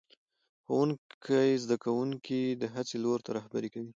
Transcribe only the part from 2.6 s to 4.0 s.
د هڅې لور ته رهبري کوي